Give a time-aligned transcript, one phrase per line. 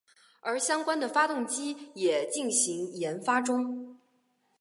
[0.39, 3.95] 而相关的发动机也进行研发中。